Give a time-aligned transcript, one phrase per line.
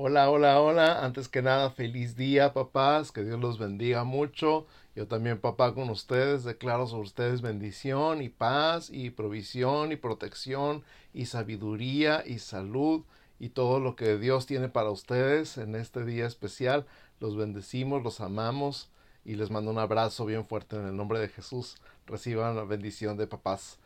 [0.00, 1.04] Hola, hola, hola.
[1.04, 3.10] Antes que nada, feliz día, papás.
[3.10, 4.64] Que Dios los bendiga mucho.
[4.94, 10.84] Yo también, papá, con ustedes declaro sobre ustedes bendición y paz y provisión y protección
[11.12, 13.02] y sabiduría y salud
[13.40, 16.86] y todo lo que Dios tiene para ustedes en este día especial.
[17.18, 18.90] Los bendecimos, los amamos
[19.24, 21.76] y les mando un abrazo bien fuerte en el nombre de Jesús.
[22.06, 23.80] Reciban la bendición de papás.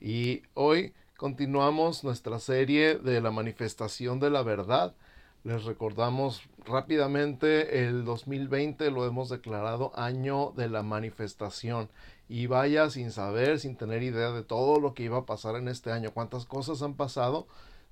[0.00, 4.94] Y hoy continuamos nuestra serie de la manifestación de la verdad.
[5.42, 11.88] Les recordamos rápidamente, el 2020 lo hemos declarado año de la manifestación.
[12.28, 15.68] Y vaya sin saber, sin tener idea de todo lo que iba a pasar en
[15.68, 17.46] este año, cuántas cosas han pasado.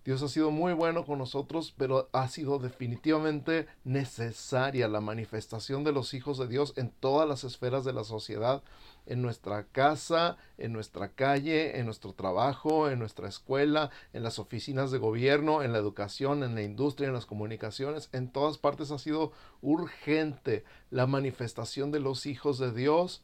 [0.09, 5.93] Dios ha sido muy bueno con nosotros, pero ha sido definitivamente necesaria la manifestación de
[5.93, 8.63] los hijos de Dios en todas las esferas de la sociedad
[9.05, 14.91] en nuestra casa, en nuestra calle, en nuestro trabajo, en nuestra escuela, en las oficinas
[14.91, 18.99] de gobierno, en la educación, en la industria, en las comunicaciones, en todas partes ha
[18.99, 23.23] sido urgente la manifestación de los hijos de Dios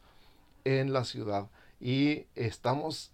[0.65, 1.49] en la ciudad.
[1.79, 3.11] Y estamos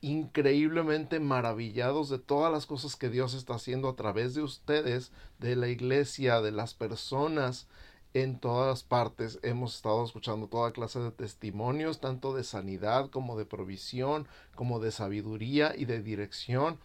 [0.00, 5.56] increíblemente maravillados de todas las cosas que Dios está haciendo a través de ustedes, de
[5.56, 7.66] la iglesia, de las personas
[8.12, 13.46] en todas partes hemos estado escuchando toda clase de testimonios, tanto de sanidad como de
[13.46, 14.26] provisión,
[14.56, 16.78] como de sabiduría y de dirección,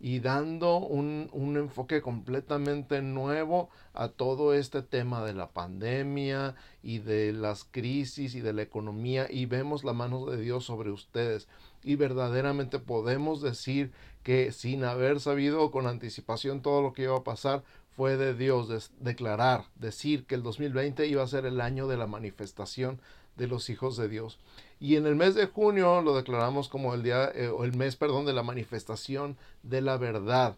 [0.00, 6.98] y dando un, un, enfoque completamente nuevo a todo este tema de la pandemia y
[6.98, 11.46] de las crisis y de la economía, y vemos la mano de Dios sobre ustedes.
[11.82, 17.24] Y verdaderamente podemos decir que sin haber sabido con anticipación todo lo que iba a
[17.24, 17.64] pasar,
[17.96, 22.06] fue de Dios declarar, decir que el 2020 iba a ser el año de la
[22.06, 23.00] manifestación
[23.36, 24.38] de los hijos de Dios.
[24.80, 27.96] Y en el mes de junio lo declaramos como el día eh, o el mes,
[27.96, 30.56] perdón, de la manifestación de la verdad.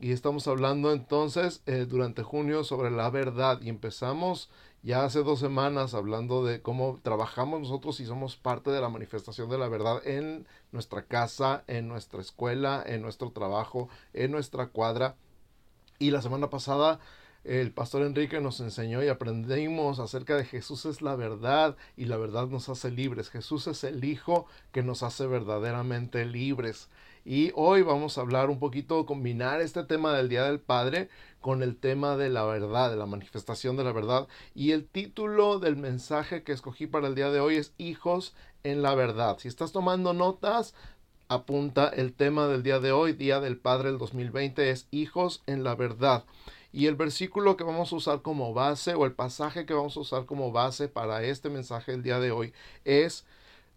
[0.00, 4.50] Y estamos hablando entonces eh, durante junio sobre la verdad y empezamos
[4.82, 9.48] ya hace dos semanas hablando de cómo trabajamos nosotros y somos parte de la manifestación
[9.48, 15.16] de la verdad en nuestra casa, en nuestra escuela, en nuestro trabajo, en nuestra cuadra
[15.98, 16.98] y la semana pasada
[17.44, 22.16] el pastor Enrique nos enseñó y aprendimos acerca de Jesús es la verdad y la
[22.16, 23.30] verdad nos hace libres.
[23.30, 26.88] Jesús es el Hijo que nos hace verdaderamente libres.
[27.24, 31.08] Y hoy vamos a hablar un poquito, combinar este tema del Día del Padre
[31.40, 34.28] con el tema de la verdad, de la manifestación de la verdad.
[34.54, 38.82] Y el título del mensaje que escogí para el día de hoy es Hijos en
[38.82, 39.38] la verdad.
[39.38, 40.74] Si estás tomando notas,
[41.28, 45.64] apunta el tema del día de hoy, Día del Padre del 2020, es hijos en
[45.64, 46.24] la verdad.
[46.72, 50.00] Y el versículo que vamos a usar como base o el pasaje que vamos a
[50.00, 53.26] usar como base para este mensaje del día de hoy es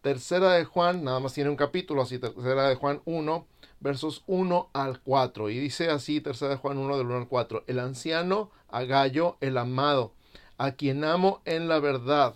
[0.02, 3.48] Tercera de Juan, nada más tiene un capítulo así, Tercera de Juan 1,
[3.80, 5.50] versos 1 al 4.
[5.50, 9.38] Y dice así, Tercera de Juan 1 del 1 al 4, el anciano a Gallo,
[9.42, 10.14] el amado,
[10.58, 12.36] a quien amo en la verdad.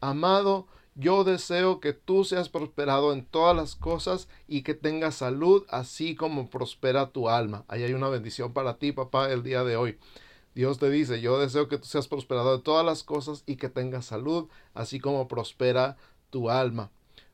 [0.00, 5.64] Amado, yo deseo que tú seas prosperado en todas las cosas y que tengas salud,
[5.68, 7.64] así como prospera tu alma.
[7.68, 9.96] Ahí hay una bendición para ti, papá, el día de hoy.
[10.56, 13.68] Dios te dice, yo deseo que tú seas prosperado en todas las cosas y que
[13.68, 15.96] tengas salud, así como prospera
[16.30, 16.90] tu alma.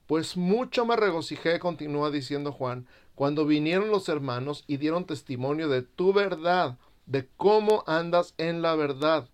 [0.07, 5.81] Pues mucho me regocijé, continúa diciendo Juan, cuando vinieron los hermanos y dieron testimonio de
[5.81, 6.77] tu verdad,
[7.07, 9.31] de cómo andas en la verdad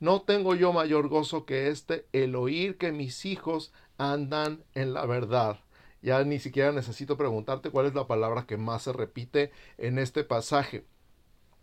[0.00, 5.04] no tengo yo mayor gozo que este, el oír que mis hijos andan en la
[5.04, 5.60] verdad.
[6.02, 10.24] Ya ni siquiera necesito preguntarte cuál es la palabra que más se repite en este
[10.24, 10.86] pasaje.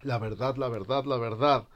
[0.02, 1.68] La verdad, la verdad, la verdad.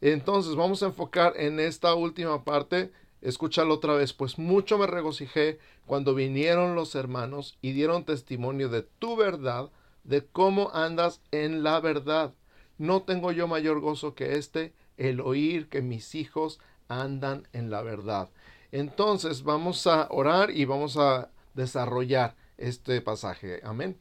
[0.00, 2.92] Entonces vamos a enfocar en esta última parte.
[3.20, 4.12] Escúchalo otra vez.
[4.12, 9.70] Pues mucho me regocijé cuando vinieron los hermanos y dieron testimonio de tu verdad,
[10.04, 12.34] de cómo andas en la verdad.
[12.78, 17.82] No tengo yo mayor gozo que este, el oír que mis hijos andan en la
[17.82, 18.28] verdad.
[18.72, 23.60] Entonces vamos a orar y vamos a desarrollar este pasaje.
[23.62, 23.96] Amén.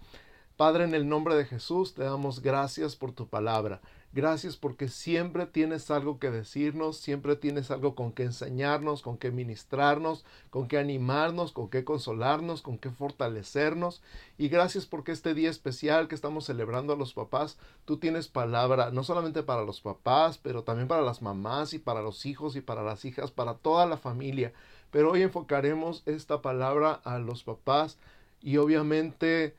[0.57, 3.81] Padre, en el nombre de Jesús, te damos gracias por tu palabra.
[4.15, 9.31] Gracias porque siempre tienes algo que decirnos, siempre tienes algo con que enseñarnos, con que
[9.31, 14.03] ministrarnos, con que animarnos, con que consolarnos, con que fortalecernos.
[14.37, 18.91] Y gracias porque este día especial que estamos celebrando a los papás, tú tienes palabra
[18.91, 22.61] no solamente para los papás, pero también para las mamás y para los hijos y
[22.61, 24.53] para las hijas, para toda la familia.
[24.91, 27.97] Pero hoy enfocaremos esta palabra a los papás
[28.43, 29.55] y obviamente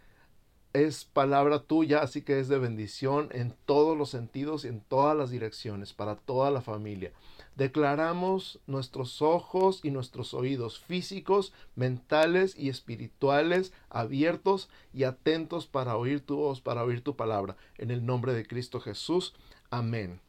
[0.74, 5.16] es palabra tuya, así que es de bendición en todos los sentidos y en todas
[5.16, 7.12] las direcciones, para toda la familia.
[7.56, 16.20] Declaramos nuestros ojos y nuestros oídos físicos, mentales y espirituales abiertos y atentos para oír
[16.20, 17.56] tu voz, para oír tu palabra.
[17.78, 19.34] En el nombre de Cristo Jesús.
[19.70, 20.20] Amén.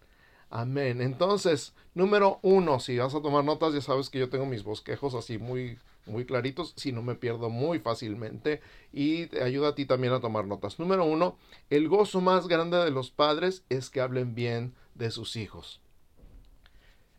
[0.51, 1.01] Amén.
[1.01, 5.15] Entonces, número uno, si vas a tomar notas, ya sabes que yo tengo mis bosquejos
[5.15, 8.61] así muy, muy claritos, si no me pierdo muy fácilmente
[8.91, 10.79] y te ayuda a ti también a tomar notas.
[10.79, 11.37] Número uno,
[11.69, 15.81] el gozo más grande de los padres es que hablen bien de sus hijos.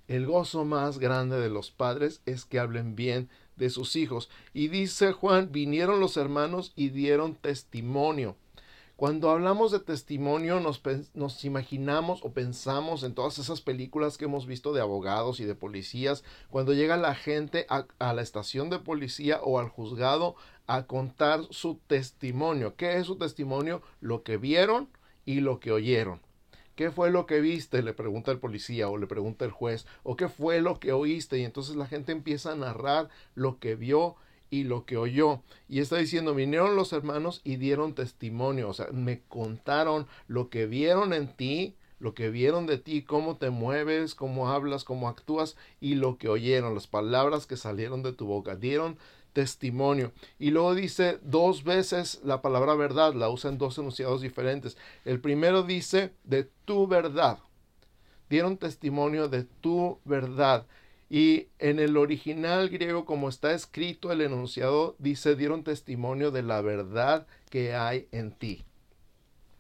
[0.09, 4.31] El gozo más grande de los padres es que hablen bien de sus hijos.
[4.55, 8.37] Y dice Juan, vinieron los hermanos y dieron testimonio.
[8.97, 14.73] Cuando hablamos de testimonio nos, imaginamos o pensamos en todas esas películas que hemos visto
[14.73, 17.85] de abogados y de policías, cuando llega la gente a,
[18.15, 20.35] la estación de policía o al juzgado
[20.67, 22.75] a contar su testimonio.
[22.77, 23.83] ¿Qué es su testimonio?
[24.01, 24.89] Lo que vieron
[25.27, 26.23] y lo que oyeron.
[26.75, 27.83] ¿Qué fue lo que viste?
[27.83, 29.87] Le pregunta el policía o le pregunta el juez.
[30.05, 31.39] ¿O qué fue lo que oíste?
[31.39, 34.17] Y entonces la gente empieza a narrar lo que vio
[34.51, 35.43] y lo que oyó.
[35.69, 40.67] Y está diciendo, vinieron los hermanos y dieron testimonio, o sea, me contaron lo que
[40.67, 45.57] vieron en ti, lo que vieron de ti, cómo te mueves, cómo hablas, cómo actúas
[45.81, 48.99] y lo que oyeron, las palabras que salieron de tu boca, dieron
[49.33, 50.13] testimonio.
[50.39, 54.77] Y luego dice dos veces la palabra verdad, la usa en dos enunciados diferentes.
[55.05, 57.39] El primero dice de tu verdad.
[58.29, 60.67] Dieron testimonio de tu verdad.
[61.09, 66.61] Y en el original griego, como está escrito el enunciado, dice, dieron testimonio de la
[66.61, 68.65] verdad que hay en ti.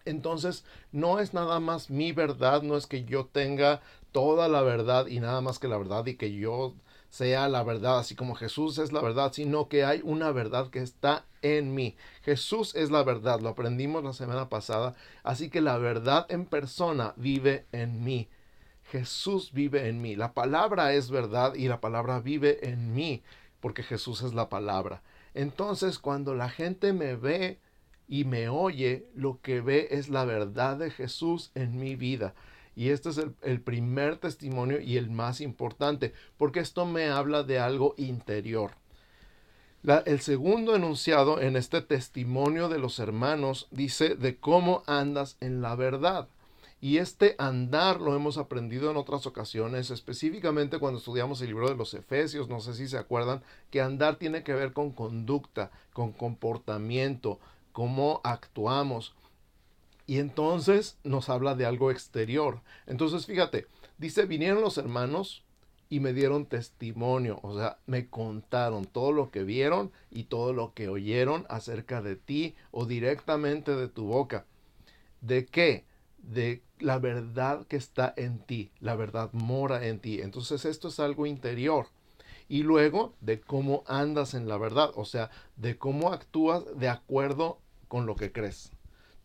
[0.05, 3.81] Entonces, no es nada más mi verdad, no es que yo tenga
[4.13, 6.75] toda la verdad y nada más que la verdad y que yo
[7.11, 10.81] sea la verdad, así como Jesús es la verdad, sino que hay una verdad que
[10.81, 11.97] está en mí.
[12.23, 17.15] Jesús es la verdad, lo aprendimos la semana pasada, así que la verdad en persona
[17.17, 18.29] vive en mí.
[18.91, 20.17] Jesús vive en mí.
[20.17, 23.23] La palabra es verdad y la palabra vive en mí
[23.61, 25.03] porque Jesús es la palabra.
[25.35, 27.59] Entonces cuando la gente me ve
[28.09, 32.35] y me oye, lo que ve es la verdad de Jesús en mi vida.
[32.77, 37.59] Y este es el, primer testimonio y el más importante, porque esto me habla de
[37.59, 38.73] algo interior.
[40.05, 45.75] el segundo enunciado en este testimonio de los hermanos dice de cómo andas en la
[45.75, 46.29] verdad.
[46.81, 51.77] Y este andar lo hemos aprendido en otras ocasiones, específicamente cuando estudiamos el libro de
[51.77, 56.13] los Efesios, no sé si se acuerdan, que andar tiene que ver con conducta, con
[56.13, 57.41] comportamiento,
[57.73, 59.15] cómo actuamos.
[60.07, 62.61] Y entonces nos habla de algo exterior.
[62.87, 65.45] Entonces fíjate, dice, vinieron los hermanos
[65.89, 70.75] y me dieron testimonio, o sea, me contaron todo lo que vieron y todo lo
[70.75, 74.47] que oyeron acerca de ti o directamente de tu boca.
[75.21, 75.85] ¿De qué?
[76.27, 80.21] De la verdad que está en ti, la verdad mora en ti.
[80.21, 81.87] Entonces esto es algo interior.
[82.49, 87.59] Y luego de cómo andas en la verdad, o sea, de cómo actúas de acuerdo
[87.89, 88.76] con lo que crees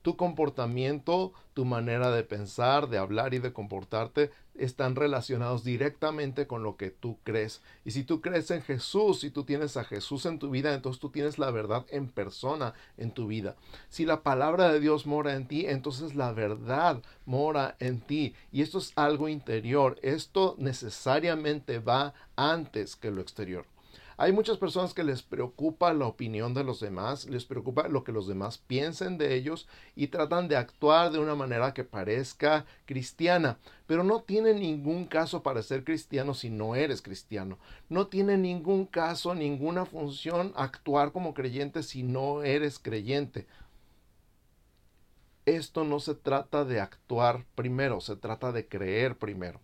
[0.01, 6.63] tu comportamiento, tu manera de pensar, de hablar y de comportarte están relacionados directamente con
[6.63, 7.61] lo que tú crees.
[7.85, 10.99] Y si tú crees en Jesús, si tú tienes a Jesús en tu vida, entonces
[10.99, 13.55] tú tienes la verdad en persona en tu vida.
[13.89, 18.33] Si la palabra de Dios mora en ti, entonces la verdad mora en ti.
[18.51, 19.97] Y esto es algo interior.
[20.01, 23.65] Esto necesariamente va antes que lo exterior.
[24.21, 28.11] Hay muchas personas que les preocupa la opinión de los demás, les preocupa lo que
[28.11, 33.57] los demás piensen de ellos y tratan de actuar de una manera que parezca cristiana,
[33.87, 37.57] pero no tiene ningún caso para ser cristiano si no eres cristiano.
[37.89, 43.47] No tiene ningún caso, ninguna función actuar como creyente si no eres creyente.
[45.47, 49.59] Esto no se trata de actuar primero, se trata de creer primero.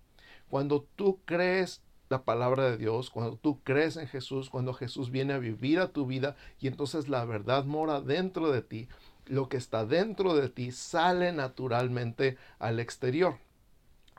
[0.50, 5.34] Cuando tú crees la palabra de Dios, cuando tú crees en Jesús, cuando Jesús viene
[5.34, 8.88] a vivir a tu vida y entonces la verdad mora dentro de ti,
[9.26, 13.38] lo que está dentro de ti sale naturalmente al exterior.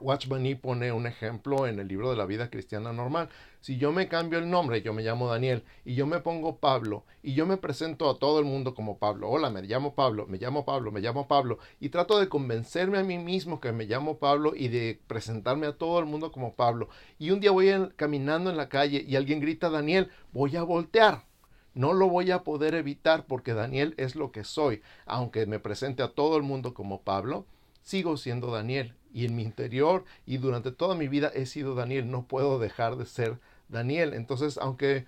[0.00, 3.28] Watchman pone un ejemplo en el libro de la vida cristiana normal.
[3.61, 7.05] Si yo me cambio el nombre, yo me llamo Daniel, y yo me pongo Pablo,
[7.23, 9.28] y yo me presento a todo el mundo como Pablo.
[9.28, 13.05] Hola, me llamo Pablo, me llamo Pablo, me llamo Pablo, y trato de convencerme a
[13.05, 16.88] mí mismo que me llamo Pablo y de presentarme a todo el mundo como Pablo.
[17.19, 21.26] Y un día voy caminando en la calle y alguien grita Daniel, voy a voltear.
[21.75, 24.83] No lo voy a poder evitar porque Daniel es lo que soy.
[25.07, 27.47] Aunque me presente a todo el mundo como Pablo,
[27.83, 32.11] sigo siendo Daniel y en mi interior y durante toda mi vida he sido Daniel.
[32.11, 33.38] No puedo dejar de ser
[33.69, 34.15] Daniel.
[34.15, 35.07] Entonces, aunque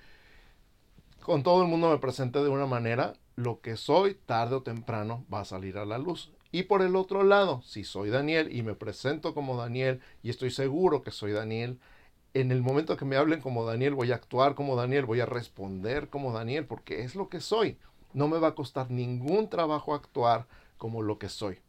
[1.20, 5.24] con todo el mundo me presente de una manera, lo que soy tarde o temprano
[5.32, 6.30] va a salir a la luz.
[6.52, 10.50] Y por el otro lado, si soy Daniel y me presento como Daniel y estoy
[10.50, 11.78] seguro que soy Daniel,
[12.34, 15.26] en el momento que me hablen como Daniel voy a actuar como Daniel, voy a
[15.26, 17.76] responder como Daniel, porque es lo que soy.
[18.12, 21.60] No me va a costar ningún trabajo actuar como lo que soy.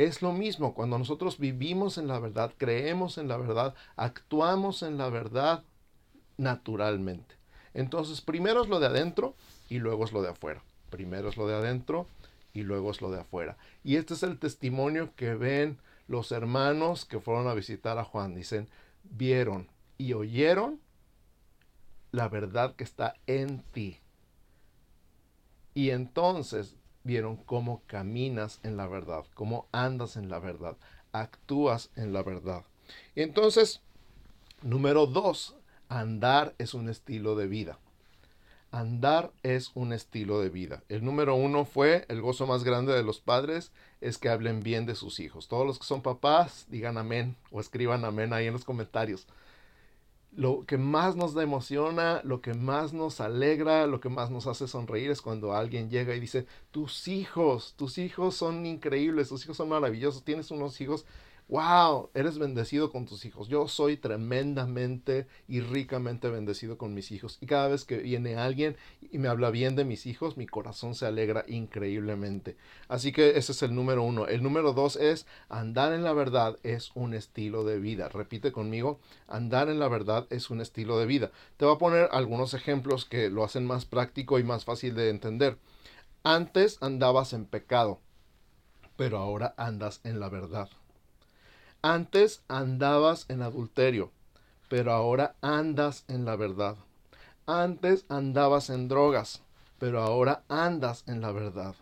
[0.00, 4.96] Es lo mismo, cuando nosotros vivimos en la verdad, creemos en la verdad, actuamos en
[4.96, 5.62] la verdad
[6.38, 7.34] naturalmente.
[7.74, 9.34] Entonces, primero es lo de adentro
[9.68, 10.62] y luego es lo de afuera.
[10.88, 12.06] Primero es lo de adentro
[12.54, 13.58] y luego es lo de afuera.
[13.84, 15.76] Y este es el testimonio que ven
[16.08, 18.34] los hermanos que fueron a visitar a Juan.
[18.34, 18.68] Dicen,
[19.04, 20.80] vieron y oyeron
[22.10, 23.98] la verdad que está en ti.
[25.74, 30.76] Y entonces vieron cómo caminas en la verdad, cómo andas en la verdad,
[31.12, 32.64] actúas en la verdad.
[33.14, 33.80] entonces,
[34.62, 35.56] número dos,
[35.88, 37.78] andar es un estilo de vida.
[38.72, 40.84] Andar es un estilo de vida.
[40.88, 44.86] El número uno fue el gozo más grande de los padres es que hablen bien
[44.86, 45.48] de sus hijos.
[45.48, 49.26] Todos los que son papás digan amén o escriban amén ahí en los comentarios.
[50.32, 54.68] Lo que más nos emociona, lo que más nos alegra, lo que más nos hace
[54.68, 59.56] sonreír es cuando alguien llega y dice, tus hijos, tus hijos son increíbles, tus hijos
[59.56, 61.04] son maravillosos, tienes unos hijos
[61.50, 63.48] wow, eres bendecido con tus hijos.
[63.48, 67.38] Yo soy tremendamente y ricamente bendecido con mis hijos.
[67.40, 68.76] Y cada vez que viene alguien
[69.10, 72.56] y me habla bien de mis hijos, mi corazón se alegra increíblemente.
[72.86, 74.28] Así que ese es el número uno.
[74.28, 78.08] El número dos es andar en la verdad es un estilo de vida.
[78.08, 81.32] Repite conmigo, andar en la verdad es un estilo de vida.
[81.56, 85.10] Te voy a poner algunos ejemplos que lo hacen más práctico y más fácil de
[85.10, 85.58] entender.
[86.22, 87.98] Antes andabas en pecado,
[88.96, 90.68] pero ahora andas en la verdad.
[91.82, 94.10] Antes andabas en adulterio,
[94.68, 96.76] pero ahora andas en la verdad.
[97.46, 99.42] Antes andabas en drogas,
[99.78, 101.74] pero ahora andas en la verdad.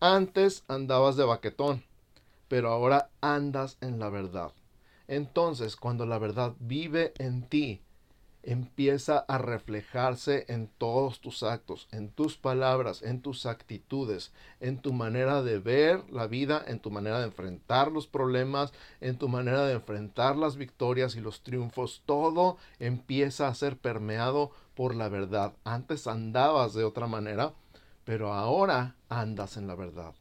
[0.00, 1.84] Antes andabas de baquetón,
[2.48, 4.50] pero ahora andas en la verdad.
[5.06, 7.82] Entonces, cuando la verdad vive en ti,
[8.46, 14.92] empieza a reflejarse en todos tus actos, en tus palabras, en tus actitudes, en tu
[14.92, 19.66] manera de ver la vida, en tu manera de enfrentar los problemas, en tu manera
[19.66, 22.02] de enfrentar las victorias y los triunfos.
[22.06, 25.52] Todo empieza a ser permeado por la verdad.
[25.64, 27.52] Antes andabas de otra manera,
[28.04, 30.14] pero ahora andas en la verdad.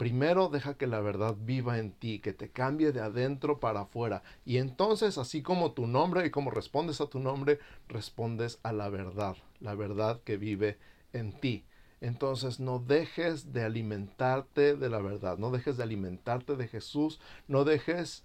[0.00, 4.22] Primero deja que la verdad viva en ti, que te cambie de adentro para afuera.
[4.46, 8.88] Y entonces, así como tu nombre y como respondes a tu nombre, respondes a la
[8.88, 10.78] verdad, la verdad que vive
[11.12, 11.66] en ti.
[12.00, 17.64] Entonces no dejes de alimentarte de la verdad, no dejes de alimentarte de Jesús, no
[17.64, 18.24] dejes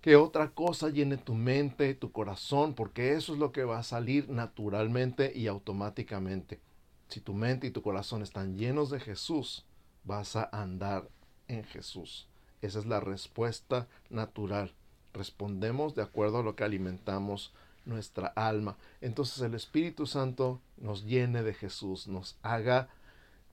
[0.00, 3.84] que otra cosa llene tu mente, tu corazón, porque eso es lo que va a
[3.84, 6.58] salir naturalmente y automáticamente.
[7.06, 9.64] Si tu mente y tu corazón están llenos de Jesús,
[10.04, 11.08] vas a andar
[11.48, 12.28] en Jesús.
[12.62, 14.72] Esa es la respuesta natural.
[15.12, 17.52] Respondemos de acuerdo a lo que alimentamos
[17.84, 18.76] nuestra alma.
[19.00, 22.88] Entonces el Espíritu Santo nos llene de Jesús, nos haga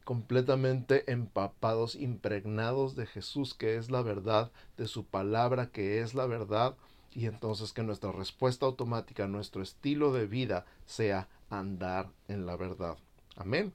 [0.04, 6.26] completamente empapados, impregnados de Jesús, que es la verdad, de su palabra, que es la
[6.28, 6.76] verdad,
[7.14, 12.98] y entonces que nuestra respuesta automática, nuestro estilo de vida sea andar en la verdad.
[13.36, 13.74] Amén.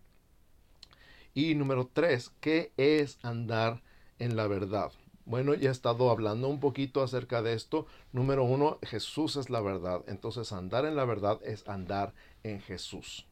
[1.34, 3.82] Y número tres, ¿qué es andar
[4.18, 4.92] en la verdad?
[5.24, 7.86] Bueno, ya he estado hablando un poquito acerca de esto.
[8.12, 10.02] Número uno, Jesús es la verdad.
[10.08, 12.12] Entonces, andar en la verdad es andar
[12.42, 13.26] en Jesús.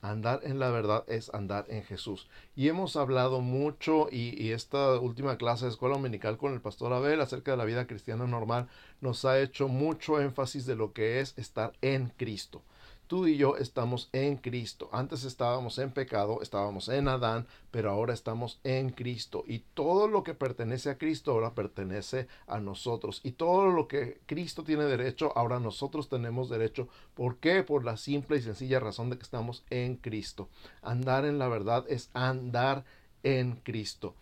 [0.00, 2.30] Andar en la verdad es andar en Jesús.
[2.56, 6.94] Y hemos hablado mucho y, y, esta última clase de escuela dominical con el pastor
[6.94, 8.68] Abel acerca de la vida cristiana normal
[9.00, 12.62] nos ha hecho mucho énfasis de lo que es estar en Cristo
[13.12, 14.88] tú y yo estamos en Cristo.
[14.90, 19.44] Antes estábamos en pecado, estábamos en Adán, pero ahora estamos en Cristo.
[19.46, 23.20] Y todo lo que pertenece a Cristo ahora pertenece a nosotros.
[23.22, 26.88] Y todo lo que Cristo tiene derecho, ahora nosotros tenemos derecho.
[27.12, 27.62] ¿Por qué?
[27.62, 30.48] Por la simple y sencilla razón de que estamos en Cristo.
[30.80, 32.86] Andar en la verdad es andar
[33.24, 34.14] en Cristo.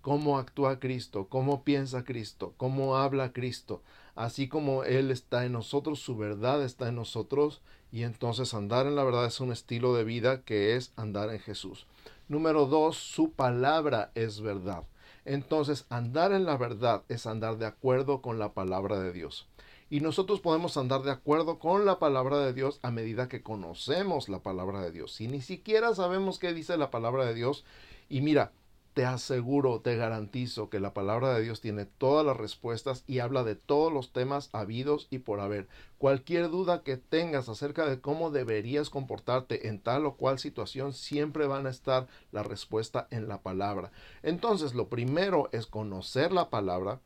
[0.00, 1.28] ¿Cómo actúa Cristo?
[1.28, 2.52] ¿Cómo piensa Cristo?
[2.56, 3.80] ¿Cómo habla Cristo?
[4.14, 8.96] Así como Él está en nosotros, su verdad está en nosotros y entonces andar en
[8.96, 11.86] la verdad es un estilo de vida que es andar en Jesús.
[12.28, 14.84] Número dos, su palabra es verdad.
[15.24, 19.46] Entonces, andar en la verdad es andar de acuerdo con la palabra de Dios.
[19.90, 24.28] Y nosotros podemos andar de acuerdo con la palabra de Dios a medida que conocemos
[24.28, 25.12] la palabra de Dios.
[25.12, 27.64] Si ni siquiera sabemos qué dice la palabra de Dios,
[28.08, 28.52] y mira,
[28.94, 33.42] te aseguro, te garantizo que la palabra de Dios tiene todas las respuestas y habla
[33.42, 35.66] de todos los temas habidos y por haber.
[35.98, 41.48] Cualquier duda que tengas acerca de cómo deberías comportarte en tal o cual situación, siempre
[41.48, 43.90] van a estar la respuesta en la palabra.
[44.22, 47.00] Entonces, lo primero es conocer la palabra,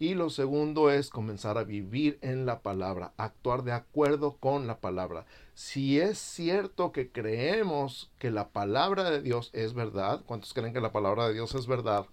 [0.00, 4.80] y lo segundo es comenzar a vivir en la palabra, actuar de acuerdo con la
[4.80, 5.26] palabra.
[5.54, 10.80] Si es cierto que creemos que la palabra de Dios es verdad, ¿cuántos creen que
[10.80, 12.06] la palabra de Dios es verdad?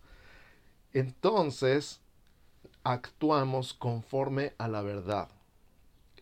[0.93, 2.01] entonces
[2.83, 5.29] actuamos conforme a la verdad.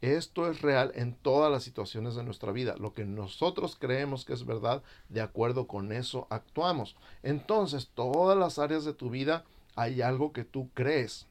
[0.02, 2.76] Esto es real en todas las situaciones de nuestra vida.
[2.78, 6.96] Lo que nosotros creemos que es verdad, de acuerdo con eso actuamos.
[7.24, 9.46] Entonces, todas las áreas de tu vida
[9.76, 11.28] hay algo que tú crees.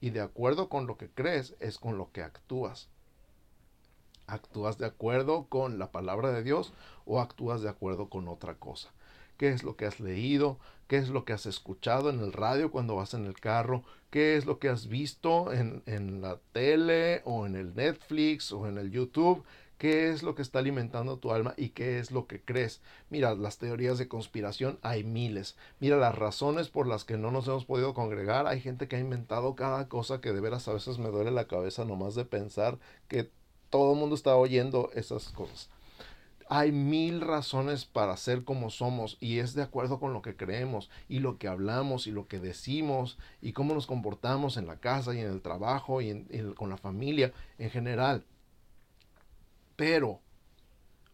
[0.00, 2.88] Y de acuerdo con lo que crees es con lo que actúas.
[4.26, 6.72] ¿Actúas de acuerdo con la palabra de Dios
[7.06, 8.90] o actúas de acuerdo con otra cosa?
[9.38, 10.58] ¿Qué es lo que has leído?
[10.86, 13.84] ¿Qué es lo que has escuchado en el radio cuando vas en el carro?
[14.10, 18.66] ¿Qué es lo que has visto en, en la tele o en el Netflix o
[18.66, 19.44] en el YouTube?
[19.78, 22.82] Qué es lo que está alimentando tu alma y qué es lo que crees.
[23.10, 25.56] Mira, las teorías de conspiración hay miles.
[25.80, 28.46] Mira, las razones por las que no nos hemos podido congregar.
[28.46, 31.46] Hay gente que ha inventado cada cosa que de veras a veces me duele la
[31.46, 33.30] cabeza nomás de pensar que
[33.70, 35.70] todo el mundo está oyendo esas cosas.
[36.50, 40.88] Hay mil razones para ser como somos y es de acuerdo con lo que creemos
[41.06, 45.14] y lo que hablamos y lo que decimos y cómo nos comportamos en la casa
[45.14, 48.24] y en el trabajo y con la familia en general.
[49.78, 50.18] Pero,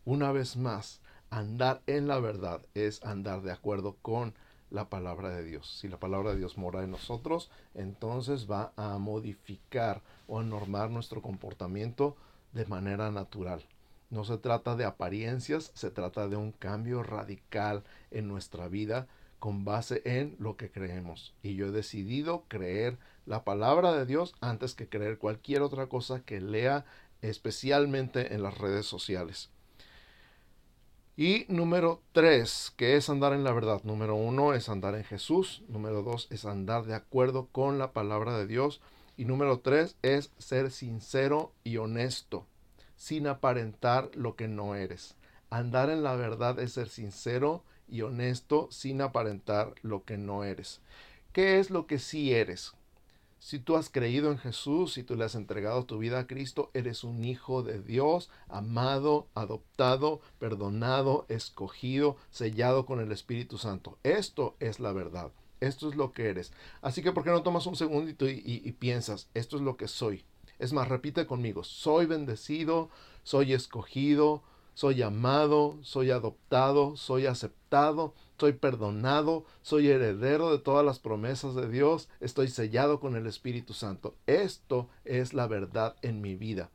[0.06, 4.32] una vez más, andar en la verdad es andar de acuerdo con
[4.70, 5.80] la palabra de Dios.
[5.80, 10.88] Si la palabra de Dios mora en nosotros, entonces va a modificar o a normar
[10.88, 12.16] nuestro comportamiento
[12.54, 13.66] de manera natural.
[14.08, 19.08] No se trata de apariencias, se trata de un cambio radical en nuestra vida
[19.44, 21.34] con base en lo que creemos.
[21.42, 26.20] Y yo he decidido creer la palabra de Dios antes que creer cualquier otra cosa
[26.20, 26.86] que lea
[27.22, 29.50] especialmente en las redes sociales.
[31.16, 33.80] Y número tres, que es andar en la verdad.
[33.84, 35.62] Número uno es andar en Jesús.
[35.68, 38.80] Número dos es andar de acuerdo con la palabra de Dios.
[39.16, 42.46] Y número tres es ser sincero y honesto,
[42.96, 45.14] sin aparentar lo que no eres.
[45.50, 50.80] Andar en la verdad es ser sincero y honesto, sin aparentar lo que no eres.
[51.32, 52.72] ¿Qué es lo que sí eres?
[53.44, 56.70] Si tú has creído en Jesús, si tú le has entregado tu vida a Cristo,
[56.72, 63.98] eres un hijo de Dios, amado, adoptado, perdonado, escogido, sellado con el Espíritu Santo.
[64.02, 65.30] Esto es la verdad.
[65.60, 66.54] Esto es lo que eres.
[66.80, 69.88] Así que, ¿por qué no tomas un segundito y, y piensas, esto es lo que
[69.88, 70.24] soy?
[70.58, 72.88] Es más, repite conmigo, soy bendecido,
[73.24, 74.42] soy escogido,
[74.74, 81.68] soy amado, soy adoptado, soy aceptado, soy perdonado, soy heredero de todas las promesas de
[81.68, 84.14] Dios, estoy sellado con el Espíritu Santo.
[84.26, 86.70] Esto es la verdad en mi vida.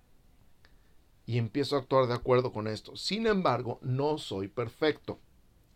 [1.25, 2.95] Y empiezo a actuar de acuerdo con esto.
[2.95, 5.19] Sin embargo, no soy perfecto.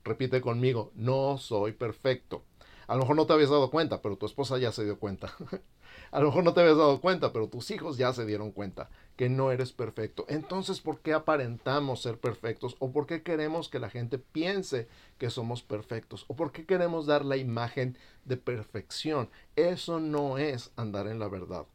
[0.04, 2.44] Repite conmigo, no soy perfecto.
[2.88, 5.34] A lo mejor no te habías dado cuenta, pero tu esposa ya se dio cuenta.
[6.14, 8.88] A lo mejor no te habías dado cuenta, pero tus hijos ya se dieron cuenta
[9.16, 10.26] que no eres perfecto.
[10.28, 12.76] Entonces, ¿por qué aparentamos ser perfectos?
[12.78, 16.26] ¿O por qué queremos que la gente piense que somos perfectos?
[16.28, 19.28] ¿O por qué queremos dar la imagen de perfección?
[19.56, 21.66] Eso no es andar en la verdad.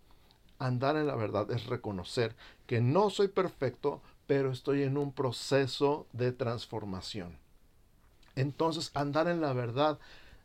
[0.61, 2.37] Andar en la verdad es reconocer
[2.69, 7.39] que no soy perfecto, pero estoy en un proceso de transformación.
[8.37, 9.99] Entonces, andar en la verdad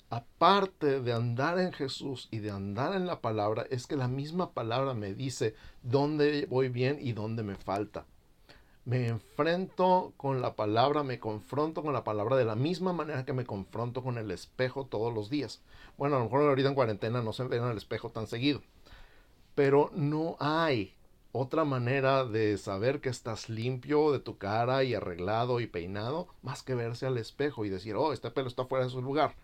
[0.10, 4.52] aparte de andar en Jesús y de andar en la palabra, es que la misma
[4.52, 8.06] palabra me dice dónde voy bien y dónde me falta.
[8.86, 13.32] Me enfrento con la palabra, me confronto con la palabra de la misma manera que
[13.32, 15.62] me confronto con el espejo todos los días.
[15.98, 18.62] Bueno, a lo mejor ahorita en cuarentena no se ven al espejo tan seguido,
[19.56, 20.94] pero no hay
[21.32, 26.62] otra manera de saber que estás limpio de tu cara y arreglado y peinado más
[26.62, 29.36] que verse al espejo y decir, oh, este pelo está fuera de su lugar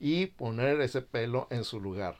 [0.00, 2.18] y poner ese pelo en su lugar.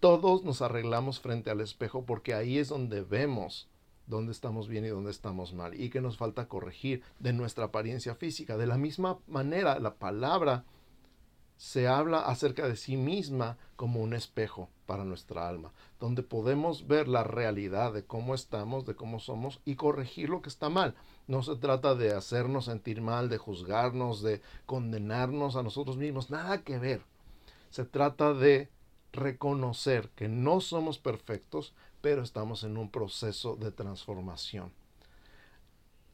[0.00, 3.68] Todos nos arreglamos frente al espejo porque ahí es donde vemos
[4.06, 8.14] dónde estamos bien y dónde estamos mal y que nos falta corregir de nuestra apariencia
[8.14, 8.56] física.
[8.56, 10.64] De la misma manera, la palabra
[11.64, 17.08] se habla acerca de sí misma como un espejo para nuestra alma, donde podemos ver
[17.08, 20.94] la realidad de cómo estamos, de cómo somos y corregir lo que está mal.
[21.26, 26.62] No se trata de hacernos sentir mal, de juzgarnos, de condenarnos a nosotros mismos, nada
[26.62, 27.00] que ver.
[27.70, 28.68] Se trata de
[29.12, 31.72] reconocer que no somos perfectos,
[32.02, 34.70] pero estamos en un proceso de transformación.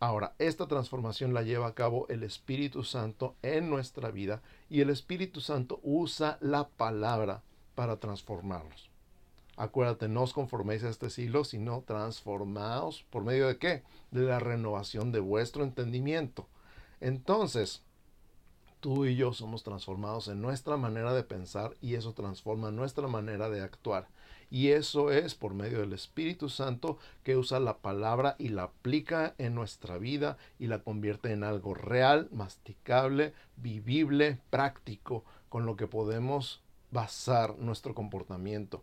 [0.00, 4.88] Ahora, esta transformación la lleva a cabo el Espíritu Santo en nuestra vida y el
[4.88, 7.42] Espíritu Santo usa la palabra
[7.74, 8.88] para transformarnos.
[9.56, 13.82] Acuérdate, no os conforméis a este siglo, sino transformaos por medio de qué?
[14.10, 16.46] De la renovación de vuestro entendimiento.
[17.02, 17.82] Entonces,
[18.80, 23.50] tú y yo somos transformados en nuestra manera de pensar y eso transforma nuestra manera
[23.50, 24.08] de actuar.
[24.50, 29.34] Y eso es por medio del Espíritu Santo que usa la palabra y la aplica
[29.38, 35.86] en nuestra vida y la convierte en algo real, masticable, vivible, práctico, con lo que
[35.86, 38.82] podemos basar nuestro comportamiento.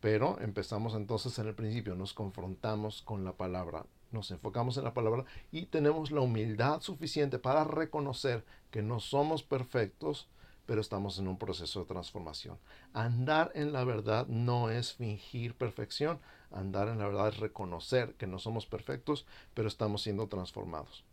[0.00, 4.92] Pero empezamos entonces en el principio, nos confrontamos con la palabra, nos enfocamos en la
[4.92, 10.28] palabra y tenemos la humildad suficiente para reconocer que no somos perfectos,
[10.66, 12.58] pero estamos en un proceso de transformación.
[12.92, 16.18] Andar en la verdad no es fingir perfección,
[16.50, 21.04] andar en la verdad es reconocer que no somos perfectos, pero estamos siendo transformados.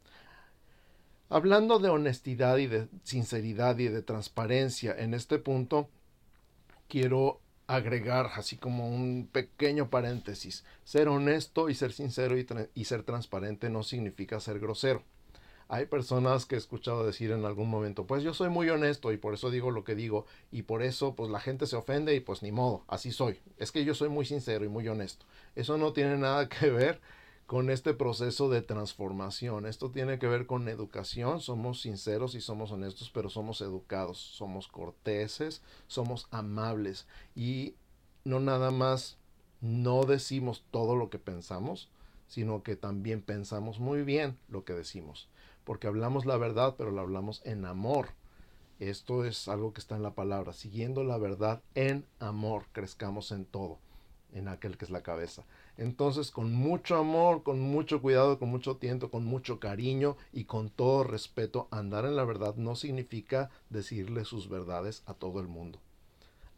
[1.30, 5.90] Hablando de honestidad y de sinceridad y de transparencia, en este punto
[6.90, 10.66] quiero agregar así como un pequeño paréntesis.
[10.84, 15.04] Ser honesto y ser sincero y, ser transparente no significa ser grosero.
[15.74, 19.18] Hay personas que he escuchado decir en algún momento, pues yo soy muy honesto y
[19.18, 22.20] por eso digo lo que digo y por eso pues la gente se ofende y
[22.20, 23.40] pues ni modo, así soy.
[23.56, 25.26] Es que yo soy muy sincero y muy honesto.
[25.56, 27.00] Eso no tiene nada que ver
[27.46, 29.66] con este proceso de transformación.
[29.66, 31.40] Esto tiene que ver con educación.
[31.40, 37.76] Somos sinceros y somos honestos, pero somos educados, somos corteses, somos amables y
[38.26, 39.20] no nada más
[39.62, 41.90] no decimos todo lo que pensamos,
[42.28, 45.30] sino que también pensamos muy bien lo que decimos
[45.64, 48.10] porque hablamos la verdad, pero la hablamos en amor.
[48.80, 50.54] Esto es algo que está en la palabra.
[50.54, 53.78] Siguiendo la verdad en amor, crezcamos en todo,
[54.34, 55.44] en aquel que es la cabeza.
[55.78, 60.70] Entonces, con mucho amor, con mucho cuidado, con mucho tiento, con mucho cariño y con
[60.70, 65.80] todo respeto, andar en la verdad no significa decirle sus verdades a todo el mundo.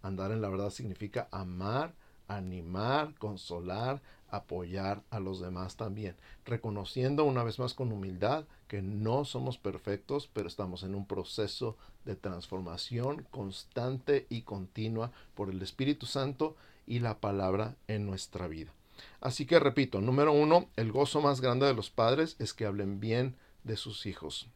[0.01, 1.93] Andar en la verdad significa amar,
[2.27, 4.01] animar, consolar,
[4.33, 10.27] apoyar a los demás también, reconociendo una vez más con humildad que no somos perfectos,
[10.33, 16.55] pero estamos en un proceso de transformación constante y continua por el Espíritu Santo
[16.87, 18.73] y la palabra en nuestra vida.
[19.21, 22.99] Así que repito, número uno, el gozo más grande de los padres es que hablen
[22.99, 24.47] bien de sus hijos.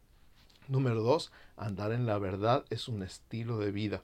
[0.68, 4.02] Número dos, andar en la verdad es un estilo de vida.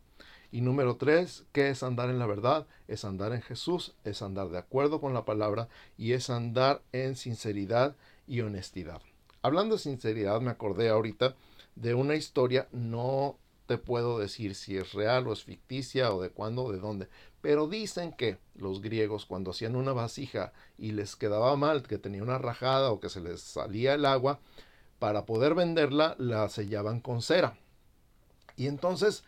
[0.54, 2.68] Y número tres, ¿qué es andar en la verdad?
[2.88, 7.16] Es andar en Jesús, es andar de acuerdo con la palabra y es andar en
[7.16, 7.96] sinceridad
[8.28, 9.02] y honestidad.
[9.42, 11.36] Hablando de sinceridad, me acordé ahorita
[11.76, 16.30] de una historia, no te puedo decir si es real o es ficticia o de
[16.30, 17.08] cuándo o de dónde,
[17.42, 22.22] pero dicen que los griegos cuando hacían una vasija y les quedaba mal, que tenía
[22.22, 24.40] una rajada o que se les salía el agua,
[25.00, 27.58] para poder venderla la sellaban con cera.
[28.56, 29.24] Y entonces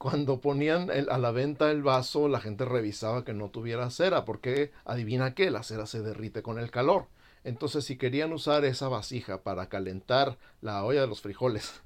[0.00, 4.72] cuando ponían a la venta el vaso, la gente revisaba que no tuviera cera, porque
[4.86, 7.08] adivina qué, la cera se derrite con el calor.
[7.44, 11.82] Entonces, si querían usar esa vasija para calentar la olla de los frijoles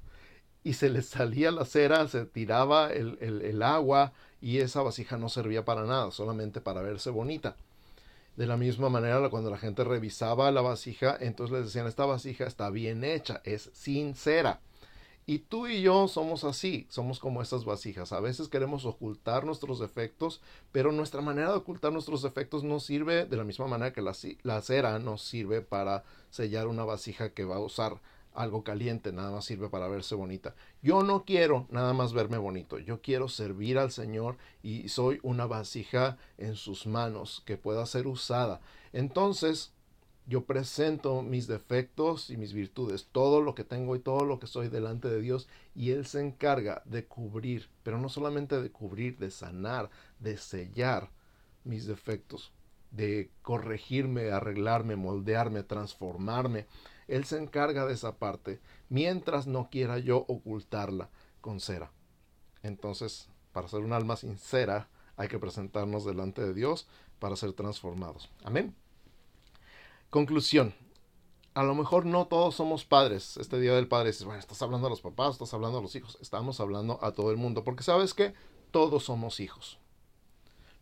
[0.63, 5.27] y se les salía la cera, se tiraba el, el agua y esa vasija no
[5.27, 7.57] servía para nada, solamente para verse bonita.
[8.37, 12.45] De la misma manera, cuando la gente revisaba la vasija, entonces les decían, esta vasija
[12.45, 14.61] está bien hecha, es sin cera.
[15.27, 18.13] Y tú y yo somos así, somos como estas vasijas.
[18.13, 20.39] A veces queremos ocultar nuestros defectos,
[20.71, 24.13] pero nuestra manera de ocultar nuestros defectos no sirve de la misma manera que la,
[24.43, 27.99] la cera no sirve para sellar una vasija que va a usar
[28.35, 30.53] algo caliente, nada más sirve para verse bonita.
[30.83, 35.47] Yo no quiero nada más verme bonito, yo quiero servir al Señor y soy una
[35.47, 38.61] vasija en sus manos que pueda ser usada.
[38.93, 39.73] Entonces,
[40.27, 44.47] yo presento mis defectos y mis virtudes, todo lo que tengo y todo lo que
[44.47, 49.17] soy delante de Dios y Él se encarga de cubrir, pero no solamente de cubrir,
[49.17, 51.09] de sanar, de sellar
[51.63, 52.51] mis defectos,
[52.91, 56.65] de corregirme, arreglarme, moldearme, transformarme.
[57.07, 58.59] Él se encarga de esa parte,
[58.89, 61.09] mientras no quiera yo ocultarla
[61.41, 61.91] con cera.
[62.63, 66.87] Entonces, para ser un alma sincera, hay que presentarnos delante de Dios
[67.19, 68.29] para ser transformados.
[68.43, 68.75] Amén.
[70.15, 70.73] Conclusión.
[71.55, 73.35] A lo mejor no todos somos padres.
[73.35, 75.93] Este día del padre dices, bueno, estás hablando a los papás, estás hablando a los
[75.93, 76.17] hijos.
[76.21, 77.65] Estamos hablando a todo el mundo.
[77.65, 78.33] Porque sabes que
[78.71, 79.77] todos somos hijos.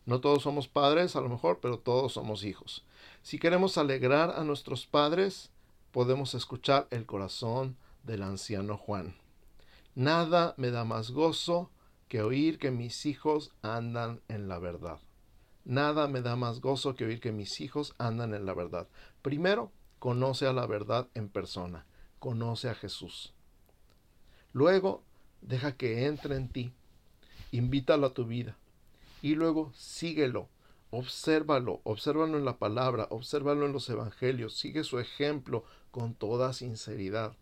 [0.06, 2.84] No todos somos padres, a lo mejor, pero todos somos hijos.
[3.22, 5.50] Si queremos alegrar a nuestros padres,
[5.90, 9.16] podemos escuchar el corazón del anciano Juan.
[9.96, 11.72] Nada me da más gozo
[12.06, 15.00] que oír que mis hijos andan en la verdad.
[15.64, 18.86] Nada me da más gozo que oír que mis hijos andan en la verdad.
[19.22, 21.86] Primero, conoce a la verdad en persona,
[22.18, 23.32] conoce a Jesús.
[24.52, 25.02] Luego,
[25.40, 26.72] deja que entre en ti,
[27.50, 28.56] invítalo a tu vida.
[29.22, 30.48] Y luego, síguelo,
[30.90, 37.32] obsérvalo, obsérvalo en la palabra, obsérvalo en los evangelios, sigue su ejemplo con toda sinceridad.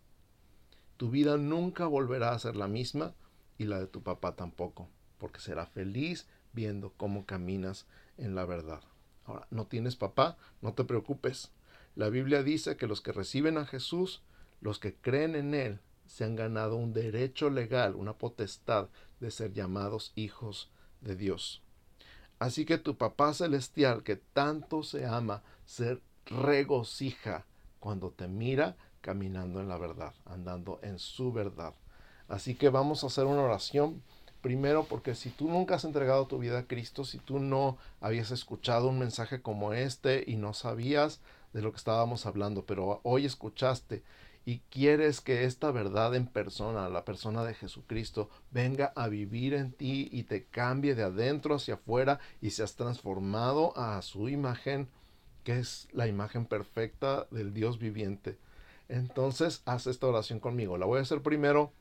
[0.95, 3.13] Tu vida nunca volverá a ser la misma
[3.57, 7.85] y la de tu papá tampoco, porque será feliz viendo cómo caminas
[8.17, 8.81] en la verdad.
[9.25, 10.37] Ahora, ¿no tienes papá?
[10.61, 11.51] No te preocupes.
[11.95, 14.21] La Biblia dice que los que reciben a Jesús,
[14.61, 18.89] los que creen en Él, se han ganado un derecho legal, una potestad
[19.19, 20.69] de ser llamados hijos
[21.01, 21.61] de Dios.
[22.39, 27.45] Así que tu Papá Celestial, que tanto se ama, se regocija
[27.79, 31.73] cuando te mira caminando en la verdad, andando en su verdad.
[32.27, 34.01] Así que vamos a hacer una oración
[34.43, 38.29] Primero porque si tú nunca has entregado tu vida a Cristo, si tú no habías
[38.29, 41.21] escuchado un mensaje como este y no sabías
[41.53, 44.03] de lo que estábamos hablando, pero hoy escuchaste
[44.43, 49.71] y quieres que esta verdad en persona, la persona de Jesucristo, venga a vivir en
[49.71, 54.89] ti y te cambie de adentro hacia afuera y seas transformado a su imagen,
[55.45, 58.37] que es la imagen perfecta del Dios viviente.
[58.89, 60.77] Entonces, haz esta oración conmigo.
[60.77, 61.71] La voy a hacer primero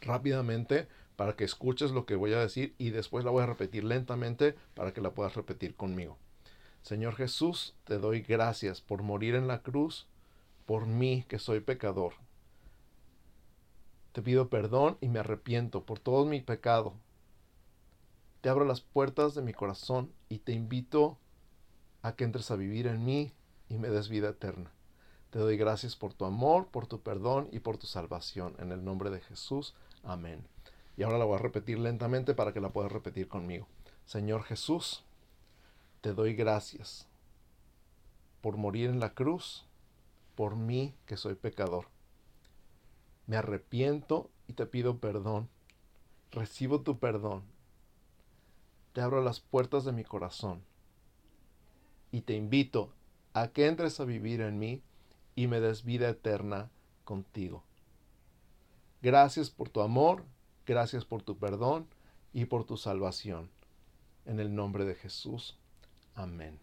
[0.00, 0.86] rápidamente
[1.20, 4.54] para que escuches lo que voy a decir y después la voy a repetir lentamente
[4.72, 6.16] para que la puedas repetir conmigo.
[6.80, 10.06] Señor Jesús, te doy gracias por morir en la cruz
[10.64, 12.14] por mí que soy pecador.
[14.12, 16.94] Te pido perdón y me arrepiento por todo mi pecado.
[18.40, 21.18] Te abro las puertas de mi corazón y te invito
[22.00, 23.30] a que entres a vivir en mí
[23.68, 24.72] y me des vida eterna.
[25.28, 28.54] Te doy gracias por tu amor, por tu perdón y por tu salvación.
[28.58, 29.74] En el nombre de Jesús.
[30.02, 30.48] Amén.
[31.00, 33.66] Y ahora la voy a repetir lentamente para que la puedas repetir conmigo.
[34.04, 35.02] Señor Jesús,
[36.02, 37.08] te doy gracias
[38.42, 39.64] por morir en la cruz
[40.34, 41.86] por mí que soy pecador.
[43.26, 45.48] Me arrepiento y te pido perdón.
[46.32, 47.44] Recibo tu perdón.
[48.92, 50.60] Te abro las puertas de mi corazón
[52.12, 52.92] y te invito
[53.32, 54.82] a que entres a vivir en mí
[55.34, 56.68] y me des vida eterna
[57.06, 57.64] contigo.
[59.00, 60.26] Gracias por tu amor
[60.70, 61.88] Gracias por tu perdón
[62.32, 63.50] y por tu salvación.
[64.24, 65.58] En el nombre de Jesús.
[66.14, 66.60] Amén.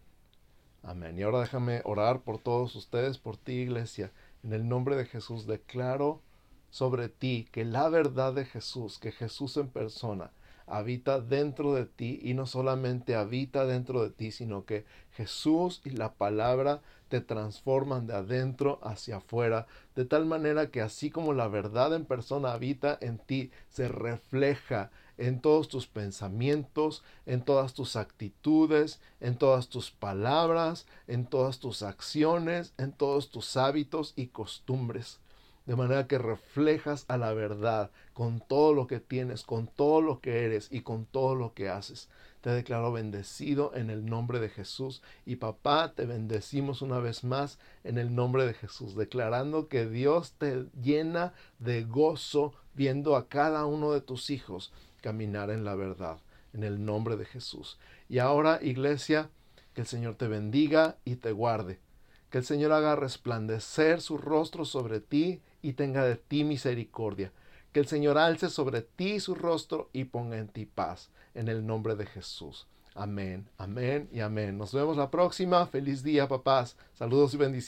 [0.82, 1.18] Amén.
[1.18, 4.10] Y ahora déjame orar por todos ustedes, por ti, iglesia.
[4.42, 6.22] En el nombre de Jesús declaro
[6.70, 10.30] sobre ti que la verdad de Jesús, que Jesús en persona,
[10.70, 15.90] habita dentro de ti y no solamente habita dentro de ti, sino que Jesús y
[15.90, 21.48] la palabra te transforman de adentro hacia afuera, de tal manera que así como la
[21.48, 27.96] verdad en persona habita en ti, se refleja en todos tus pensamientos, en todas tus
[27.96, 35.18] actitudes, en todas tus palabras, en todas tus acciones, en todos tus hábitos y costumbres
[35.68, 40.18] de manera que reflejas a la verdad con todo lo que tienes, con todo lo
[40.18, 42.08] que eres y con todo lo que haces.
[42.40, 47.58] Te declaro bendecido en el nombre de Jesús y papá, te bendecimos una vez más
[47.84, 53.66] en el nombre de Jesús, declarando que Dios te llena de gozo viendo a cada
[53.66, 56.16] uno de tus hijos caminar en la verdad,
[56.54, 57.78] en el nombre de Jesús.
[58.08, 59.28] Y ahora, iglesia,
[59.74, 61.78] que el Señor te bendiga y te guarde.
[62.30, 67.32] Que el Señor haga resplandecer su rostro sobre ti y tenga de ti misericordia.
[67.72, 71.10] Que el Señor alce sobre ti su rostro y ponga en ti paz.
[71.34, 72.66] En el nombre de Jesús.
[72.94, 74.58] Amén, amén y amén.
[74.58, 75.66] Nos vemos la próxima.
[75.66, 76.76] Feliz día, papás.
[76.94, 77.66] Saludos y bendiciones.